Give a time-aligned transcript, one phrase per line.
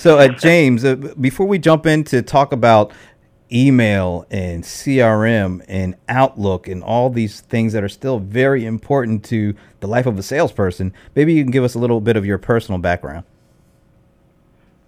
[0.00, 2.90] So, uh, James, uh, before we jump in to talk about
[3.52, 9.54] email and CRM and Outlook and all these things that are still very important to
[9.80, 12.38] the life of a salesperson, maybe you can give us a little bit of your
[12.38, 13.26] personal background.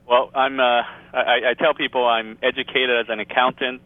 [0.09, 0.59] Well, I'm.
[0.59, 0.81] Uh,
[1.13, 3.83] I, I tell people I'm educated as an accountant,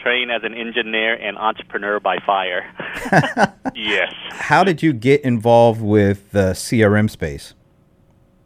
[0.00, 2.72] trained as an engineer, and entrepreneur by fire.
[3.74, 4.12] yes.
[4.30, 7.54] How did you get involved with the CRM space?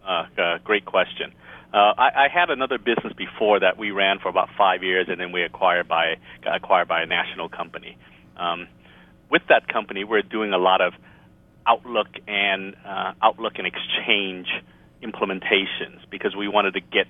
[0.03, 1.35] Uh, uh, great question.
[1.73, 5.19] Uh, I, I had another business before that we ran for about five years, and
[5.19, 7.97] then we acquired by got acquired by a national company.
[8.37, 8.69] Um,
[9.31, 10.93] with that company, we're doing a lot of
[11.67, 14.49] Outlook and uh, Outlook and Exchange
[15.03, 17.07] implementations because we wanted to get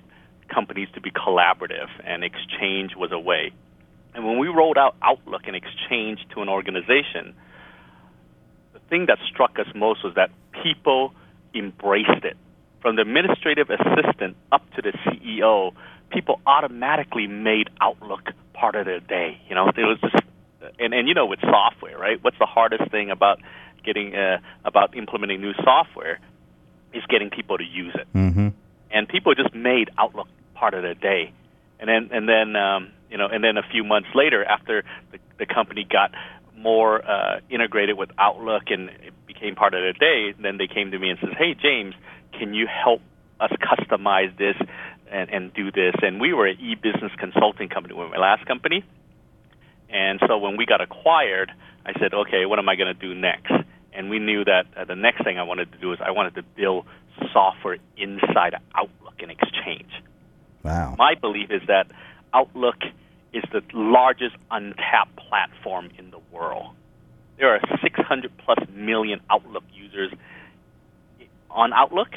[0.47, 3.51] companies to be collaborative, and Exchange was a way.
[4.15, 7.35] And when we rolled out Outlook and Exchange to an organization,
[8.71, 10.29] the thing that struck us most was that
[10.63, 11.13] people
[11.53, 12.37] embraced it.
[12.83, 15.73] From the administrative assistant up to the CEO,
[16.11, 19.41] people automatically made Outlook part of their day.
[19.49, 20.23] You know, it was just,
[20.77, 22.21] and and you know, with software, right?
[22.21, 23.39] What's the hardest thing about
[23.83, 26.19] getting uh, about implementing new software
[26.93, 28.07] is getting people to use it.
[28.13, 28.49] Mm-hmm.
[28.91, 31.31] And people just made Outlook part of their day.
[31.79, 35.19] And then and then um, you know, and then a few months later, after the,
[35.39, 36.11] the company got
[36.55, 40.91] more uh, integrated with Outlook and it became part of their day, then they came
[40.91, 41.95] to me and says, "Hey, James,
[42.37, 43.01] can you help
[43.39, 44.55] us customize this
[45.11, 48.83] and, and do this?" And we were an e-business consulting company with my last company,
[49.89, 51.51] and so when we got acquired,
[51.85, 53.51] I said, "Okay, what am I going to do next?"
[53.95, 56.35] and we knew that uh, the next thing I wanted to do is I wanted
[56.35, 56.85] to build
[57.31, 59.91] software inside Outlook and Exchange.
[60.63, 60.95] Wow.
[60.97, 61.87] My belief is that
[62.33, 62.77] Outlook
[63.33, 66.67] is the largest untapped platform in the world.
[67.37, 70.11] There are 600 plus million Outlook users
[71.49, 72.09] on Outlook,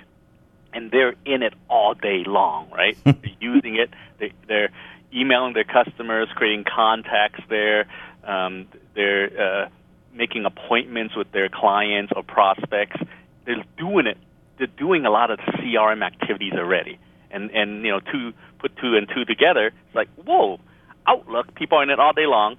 [0.76, 2.96] and they're in it all day long, right?
[3.04, 3.90] they're using it.
[4.18, 4.68] They, they're
[5.12, 7.86] emailing their customers, creating contacts there.
[8.22, 9.68] Um, they're uh,
[10.14, 13.00] making appointments with their clients or prospects.
[13.46, 14.18] They're doing it.
[14.58, 16.98] They're doing a lot of CRM activities already.
[17.30, 20.60] And and you know, two put two and two together, it's like whoa,
[21.06, 21.54] Outlook.
[21.54, 22.56] People are in it all day long.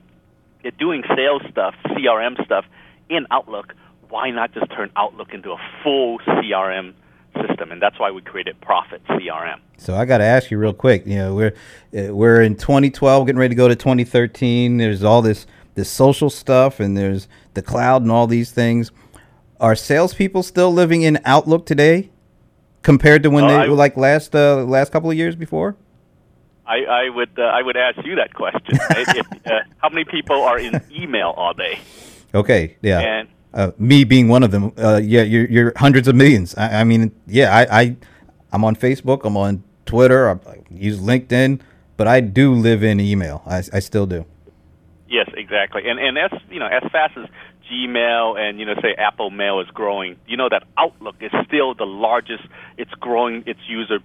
[0.62, 2.66] They're doing sales stuff, CRM stuff
[3.10, 3.74] in Outlook.
[4.10, 6.94] Why not just turn Outlook into a full CRM
[7.48, 7.72] system?
[7.72, 9.60] And that's why we created Prophet CRM.
[9.78, 11.06] So I got to ask you real quick.
[11.06, 11.54] You know, we're
[12.14, 14.78] we're in 2012, getting ready to go to 2013.
[14.78, 18.92] There's all this this social stuff, and there's the cloud and all these things.
[19.60, 22.10] Are salespeople still living in Outlook today,
[22.84, 25.76] compared to when Uh, they I- were like last uh, last couple of years before?
[26.66, 28.78] I, I would uh, I would ask you that question.
[29.48, 31.80] Uh, how many people are in email all day?
[32.36, 33.00] Okay, yeah.
[33.00, 34.72] And uh, me being one of them.
[34.78, 36.56] Uh, yeah, you're, you're hundreds of millions.
[36.56, 37.98] I, I mean, yeah, I, I,
[38.52, 39.26] I'm on Facebook.
[39.26, 40.30] I'm on Twitter.
[40.30, 41.62] I, I use LinkedIn,
[41.96, 43.42] but I do live in email.
[43.46, 44.26] I, I still do.
[45.10, 45.84] Yes, exactly.
[45.88, 47.28] And and as you know, as fast as
[47.72, 51.74] Gmail and you know say Apple Mail is growing, you know that Outlook is still
[51.74, 52.44] the largest.
[52.78, 54.00] It's growing its user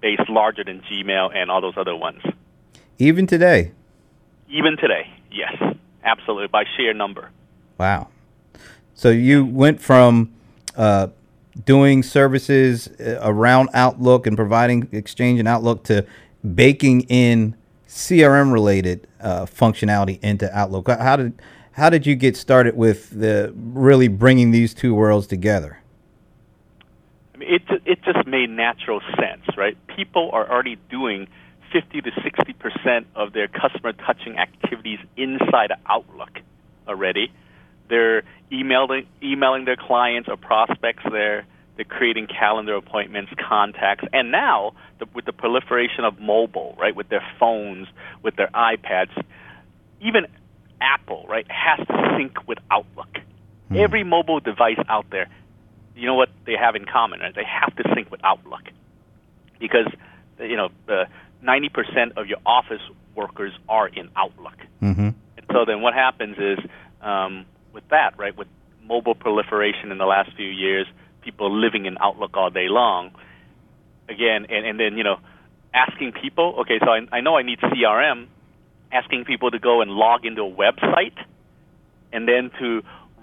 [0.00, 2.22] base larger than Gmail and all those other ones.
[2.98, 3.72] Even today.
[4.48, 5.54] Even today, yes,
[6.04, 7.30] absolutely by sheer number.
[7.78, 8.08] Wow.
[9.02, 10.32] So you went from
[10.76, 11.08] uh,
[11.64, 16.06] doing services uh, around Outlook and providing Exchange and Outlook to
[16.54, 17.56] baking in
[17.88, 20.86] CRM related uh, functionality into Outlook.
[20.86, 21.42] How did
[21.72, 25.80] how did you get started with the really bringing these two worlds together?
[27.34, 29.76] I mean, it it just made natural sense, right?
[29.88, 31.26] People are already doing
[31.72, 36.38] 50 to 60 percent of their customer touching activities inside Outlook
[36.86, 37.32] already.
[37.92, 41.44] They're emailing emailing their clients or prospects there.
[41.76, 47.08] They're creating calendar appointments, contacts, and now the, with the proliferation of mobile, right, with
[47.10, 47.88] their phones,
[48.22, 49.10] with their iPads,
[50.00, 50.26] even
[50.80, 53.18] Apple, right, has to sync with Outlook.
[53.74, 55.28] Every mobile device out there
[55.94, 57.20] you know what they have in common?
[57.20, 57.34] Right?
[57.34, 58.62] They have to sync with Outlook
[59.58, 59.86] because
[60.40, 61.04] you know the
[61.42, 62.80] ninety percent of your office
[63.14, 64.56] workers are in Outlook.
[64.82, 65.10] Mm-hmm.
[65.36, 66.58] And so then what happens is
[67.02, 68.48] um, with that, right, with
[68.82, 70.86] mobile proliferation in the last few years,
[71.22, 73.12] people living in Outlook all day long.
[74.08, 75.18] Again, and, and then you know,
[75.72, 78.26] asking people, okay, so I, I know I need CRM,
[78.90, 81.16] asking people to go and log into a website,
[82.12, 82.82] and then to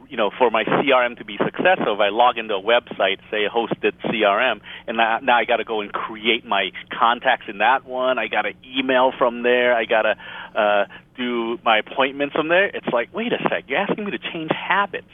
[0.10, 3.46] you know, for my CRM to be successful, if I log into a website, say
[3.46, 7.60] a hosted CRM, and now, now I got to go and create my contacts in
[7.60, 8.18] that one.
[8.18, 9.76] I got to email from there.
[9.76, 10.16] I got to
[10.60, 10.86] uh,
[11.16, 12.66] do my appointments from there.
[12.66, 15.10] It's like, wait a sec, you're asking me to change habits.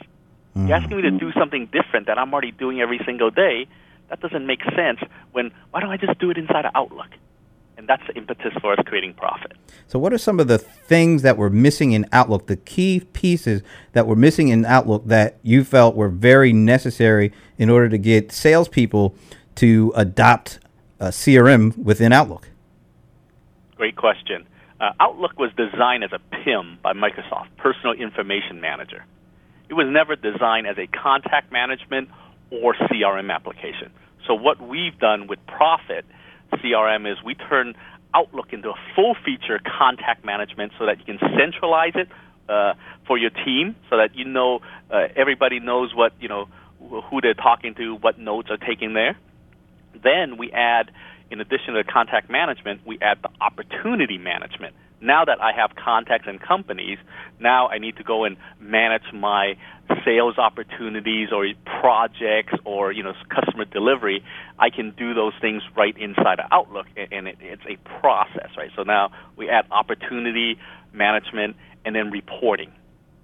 [0.54, 3.66] You're asking me to do something different that I'm already doing every single day.
[4.08, 5.00] That doesn't make sense.
[5.32, 7.10] When why don't I just do it inside of Outlook?
[7.78, 9.52] And that's the impetus for us creating Prophet.
[9.86, 13.62] So, what are some of the things that were missing in Outlook, the key pieces
[13.92, 18.32] that were missing in Outlook that you felt were very necessary in order to get
[18.32, 19.14] salespeople
[19.56, 20.58] to adopt
[21.00, 22.48] a CRM within Outlook?
[23.76, 24.46] Great question.
[24.80, 29.04] Uh, Outlook was designed as a PIM by Microsoft, Personal Information Manager.
[29.68, 32.08] It was never designed as a contact management
[32.50, 33.90] or CRM application.
[34.26, 36.04] So what we've done with Prophet
[36.54, 37.74] CRM is we turn
[38.14, 42.08] Outlook into a full feature contact management so that you can centralize it
[42.48, 42.74] uh,
[43.06, 44.60] for your team so that you know
[44.90, 46.48] uh, everybody knows what you know
[46.78, 49.18] who they're talking to, what notes are taken there.
[50.02, 50.90] Then we add,
[51.30, 55.70] in addition to the contact management, we add the opportunity management now that I have
[55.76, 56.98] contacts and companies,
[57.38, 59.54] now I need to go and manage my
[60.04, 61.46] sales opportunities or
[61.80, 64.24] projects or you know customer delivery.
[64.58, 68.70] I can do those things right inside of Outlook, and it, it's a process, right?
[68.76, 70.58] So now we add opportunity
[70.92, 72.72] management and then reporting.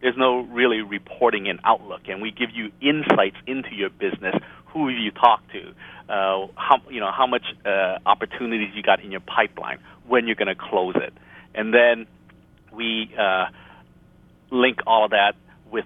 [0.01, 4.35] There's no really reporting in Outlook, and we give you insights into your business,
[4.67, 5.75] who you talk to,
[6.13, 10.37] uh, how you know how much uh, opportunities you got in your pipeline, when you're
[10.37, 11.15] going to close it
[11.55, 12.07] and then
[12.73, 13.47] we uh,
[14.51, 15.35] link all of that
[15.71, 15.85] with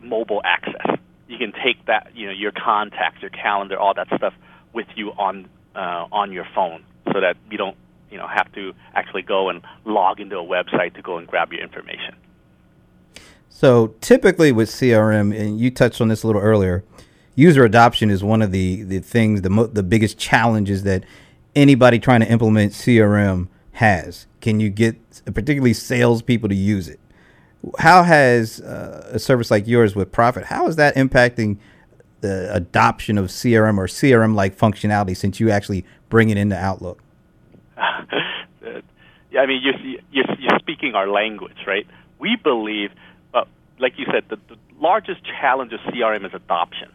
[0.00, 0.98] mobile access.
[1.28, 4.34] You can take that, you know, your contacts, your calendar, all that stuff
[4.72, 7.76] with you on uh, on your phone, so that you don't,
[8.10, 11.52] you know, have to actually go and log into a website to go and grab
[11.52, 12.16] your information.
[13.48, 16.84] So typically with CRM, and you touched on this a little earlier,
[17.34, 21.04] user adoption is one of the the things the mo- the biggest challenges that
[21.54, 24.26] anybody trying to implement CRM has?
[24.40, 24.96] Can you get
[25.26, 26.98] particularly salespeople to use it?
[27.78, 31.58] How has uh, a service like yours with Prophet, how is that impacting
[32.20, 37.02] the adoption of CRM or CRM like functionality since you actually bring it into Outlook?
[37.76, 39.78] yeah, I mean, you're,
[40.10, 41.86] you're, you're, speaking our language, right?
[42.18, 42.90] We believe,
[43.32, 43.44] uh,
[43.78, 46.90] like you said, the, the largest challenge of CRM is adoption.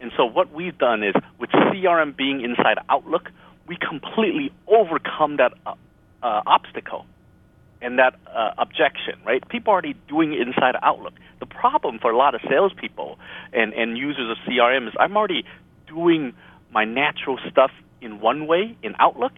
[0.00, 3.30] And so what we've done is, with CRM being inside Outlook,
[3.66, 5.52] we completely overcome that
[6.26, 7.06] uh, obstacle
[7.80, 9.46] and that uh, objection, right?
[9.48, 11.14] People are already doing inside Outlook.
[11.38, 13.18] The problem for a lot of salespeople
[13.52, 15.44] and, and users of CRM is I'm already
[15.86, 16.32] doing
[16.72, 17.70] my natural stuff
[18.00, 19.32] in one way in Outlook.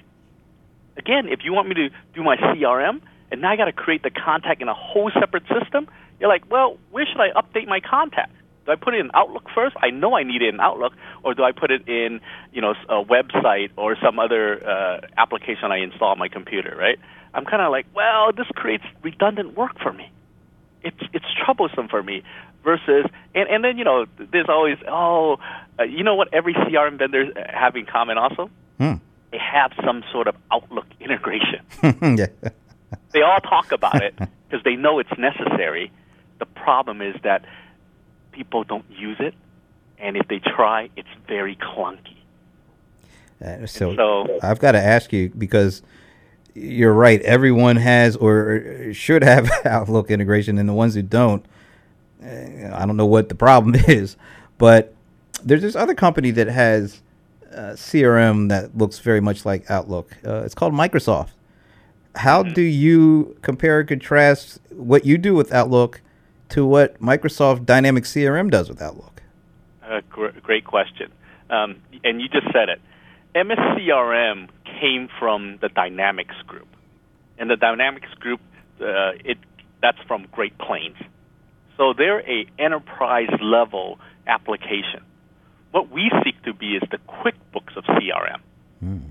[0.96, 4.02] Again, if you want me to do my CRM, and now I got to create
[4.02, 5.86] the contact in a whole separate system,
[6.18, 8.32] you're like, well, where should I update my contact?
[8.68, 9.74] Do I put it in Outlook first?
[9.82, 10.92] I know I need it in Outlook,
[11.24, 12.20] or do I put it in,
[12.52, 16.98] you know, a website or some other uh, application I install on my computer, right?
[17.32, 20.12] I'm kind of like, well, this creates redundant work for me.
[20.82, 22.22] It's it's troublesome for me.
[22.62, 25.38] Versus, and and then you know, there's always, oh,
[25.80, 26.28] uh, you know what?
[26.34, 28.50] Every CRM vendor have in common also.
[28.76, 28.96] Hmm.
[29.30, 31.64] They have some sort of Outlook integration.
[31.82, 32.26] yeah.
[33.12, 35.90] they all talk about it because they know it's necessary.
[36.38, 37.46] The problem is that
[38.38, 39.34] people don't use it,
[39.98, 42.14] and if they try, it's very clunky.
[43.44, 45.82] Uh, so, so, I've got to ask you because
[46.54, 47.20] you're right.
[47.22, 51.44] Everyone has or should have Outlook integration, and the ones who don't,
[52.22, 52.28] uh,
[52.72, 54.16] I don't know what the problem is.
[54.56, 54.94] But
[55.42, 57.02] there's this other company that has
[57.52, 60.16] uh, CRM that looks very much like Outlook.
[60.24, 61.30] Uh, it's called Microsoft.
[62.14, 62.52] How mm-hmm.
[62.52, 66.02] do you compare and contrast what you do with Outlook
[66.50, 69.22] to what Microsoft Dynamics CRM does with Outlook?
[69.82, 71.12] Uh, gr- great question.
[71.50, 72.80] Um, and you just said it.
[73.34, 74.48] MSCRM
[74.80, 76.68] came from the Dynamics Group,
[77.38, 78.40] and the Dynamics Group,
[78.80, 79.38] uh, it
[79.80, 80.96] that's from Great Plains.
[81.76, 85.02] So they're a enterprise level application.
[85.70, 88.40] What we seek to be is the QuickBooks of CRM.
[88.84, 89.02] Mm.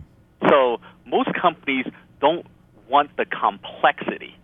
[0.49, 1.85] So most companies
[2.19, 2.45] don't
[2.89, 4.35] want the complexity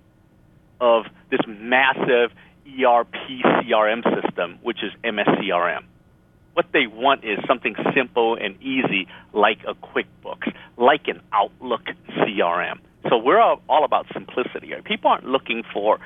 [0.80, 2.32] of this massive
[2.80, 5.84] ERP CRM system, which is MSCRM.
[6.54, 12.80] What they want is something simple and easy, like a QuickBooks, like an Outlook CRM.
[13.10, 14.72] So we're all, all about simplicity.
[14.74, 14.84] Right?
[14.84, 16.00] People aren't looking for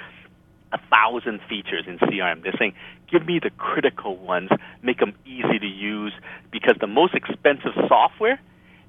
[0.72, 2.44] a thousand features in CRM.
[2.44, 2.74] They're saying,
[3.12, 4.50] give me the critical ones,
[4.82, 6.14] make them easy to use,
[6.52, 8.40] because the most expensive software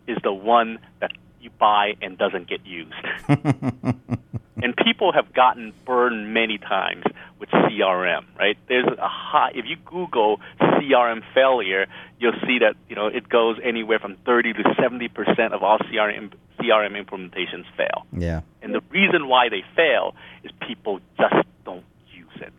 [0.07, 2.95] is the one that you buy and doesn't get used.
[4.63, 7.05] and people have gotten burned many times
[7.39, 8.57] with CRM, right?
[8.69, 9.53] There's a high.
[9.55, 11.87] If you Google CRM failure,
[12.19, 15.79] you'll see that you know it goes anywhere from 30 to 70 percent of all
[15.79, 18.07] CRM CRM implementations fail.
[18.13, 18.41] Yeah.
[18.63, 22.53] And the reason why they fail is people just don't use it.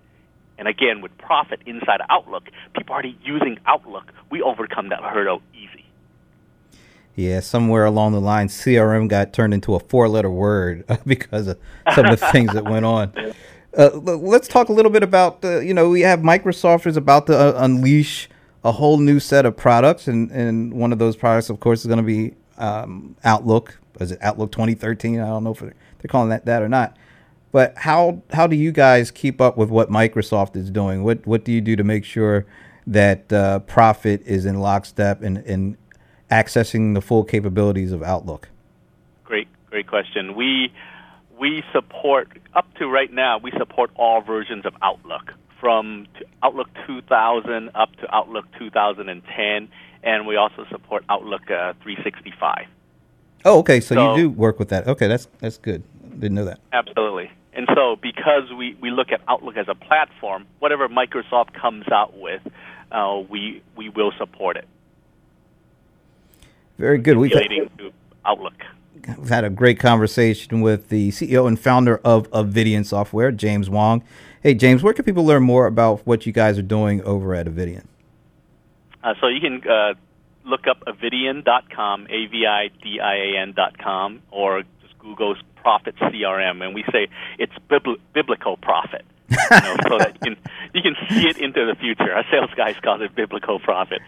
[0.58, 4.12] And again, with Prophet inside Outlook, people are already using Outlook.
[4.30, 5.86] We overcome that hurdle easy.
[7.20, 11.60] Yeah, somewhere along the line, CRM got turned into a four-letter word because of
[11.94, 13.14] some of the things that went on.
[13.78, 15.64] Uh, let's talk a little bit about the.
[15.64, 18.28] You know, we have Microsoft is about to uh, unleash
[18.64, 21.86] a whole new set of products, and and one of those products, of course, is
[21.86, 23.80] going to be um, Outlook.
[24.00, 25.20] Is it Outlook 2013?
[25.20, 25.74] I don't know if they're
[26.08, 26.98] calling that that or not.
[27.52, 31.04] But how how do you guys keep up with what Microsoft is doing?
[31.04, 32.48] What what do you do to make sure
[32.88, 35.78] that uh, Prophet is in lockstep and in
[36.32, 38.50] accessing the full capabilities of Outlook?
[39.24, 40.36] Great, great question.
[40.36, 40.72] We
[41.40, 43.38] we support up to right now.
[43.38, 46.08] We support all versions of Outlook from
[46.44, 49.70] Outlook 2000 up to Outlook 2010,
[50.04, 52.68] and we also support Outlook uh, 365.
[53.46, 53.80] Oh, okay.
[53.80, 54.88] So, so, you do work with that.
[54.88, 55.84] Okay, that's that's good.
[56.20, 56.60] Didn't know that.
[56.74, 57.32] Absolutely.
[57.54, 62.18] And so, because we, we look at Outlook as a platform, whatever Microsoft comes out
[62.18, 62.42] with,
[62.92, 64.68] uh, we we will support it.
[66.80, 67.18] Very good.
[67.18, 67.52] We've had,
[68.26, 68.54] Outlook.
[69.18, 74.02] We've had a great conversation with the CEO and founder of Avidian Software, James Wong.
[74.42, 77.48] Hey, James, where can people learn more about what you guys are doing over at
[77.48, 77.84] Avidian?
[79.04, 79.96] Uh, so you can uh,
[80.46, 82.62] look up avidian.com, A-V-I-D-I-A-N.com,
[84.32, 89.04] or just Google's Prophet CRM, and we say it's bibl- biblical prophet.
[89.30, 90.38] you know, so that you can,
[90.74, 92.14] you can see it into the future.
[92.14, 94.02] Our sales guys call it biblical prophet.